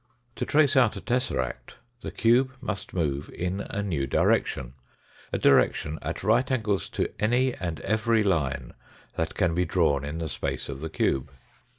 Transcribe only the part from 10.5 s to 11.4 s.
of the cube.